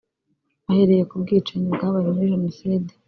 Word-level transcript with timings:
Ahereye 0.69 1.03
ku 1.09 1.15
bwicanyi 1.21 1.67
bwabaye 1.75 2.07
muri 2.13 2.31
jenoside 2.33 2.91